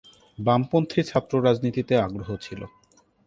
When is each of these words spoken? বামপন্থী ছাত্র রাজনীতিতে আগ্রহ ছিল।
বামপন্থী 0.37 0.99
ছাত্র 1.03 1.33
রাজনীতিতে 1.43 1.93
আগ্রহ 1.97 2.29
ছিল। 2.37 2.61